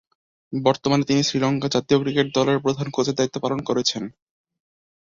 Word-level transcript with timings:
বর্তমানে 0.53 1.03
তিনি 1.03 1.21
শ্রীলঙ্কা 1.23 1.67
জাতীয় 1.67 1.97
ক্রিকেট 2.01 2.27
দলের 2.35 2.57
প্রধান 2.59 2.87
কোচের 2.89 3.17
দায়িত্ব 3.17 3.37
পালন 3.43 3.59
করছেন। 3.63 4.03